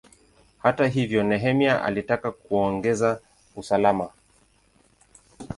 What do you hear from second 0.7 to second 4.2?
hivyo, Nehemia alitaka kuongeza usalama.